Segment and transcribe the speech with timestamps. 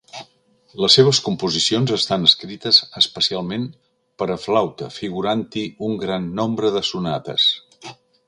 [0.83, 3.67] Les seves composicions estan escrites especialment
[4.21, 7.47] per a flauta figurant-hi un gran nombre de sonates.